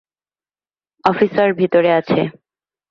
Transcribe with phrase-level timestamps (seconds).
[1.05, 2.21] Officer ভিতরে আছে।